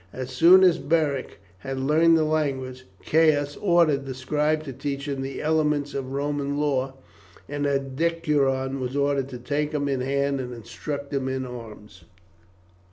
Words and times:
As 0.11 0.31
soon 0.31 0.63
as 0.63 0.79
Beric 0.79 1.37
had 1.59 1.79
learned 1.79 2.17
the 2.17 2.23
language, 2.23 2.87
Caius 3.05 3.55
ordered 3.57 4.07
the 4.07 4.15
scribe 4.15 4.63
to 4.63 4.73
teach 4.73 5.07
him 5.07 5.21
the 5.21 5.43
elements 5.43 5.93
of 5.93 6.11
Roman 6.11 6.57
law, 6.57 6.95
and 7.47 7.67
a 7.67 7.77
decurion 7.77 8.79
was 8.79 8.95
ordered 8.97 9.29
to 9.29 9.37
take 9.37 9.73
him 9.73 9.87
in 9.87 10.01
hand 10.01 10.39
and 10.39 10.55
instruct 10.55 11.13
him 11.13 11.27
in 11.27 11.45
arms. 11.45 12.05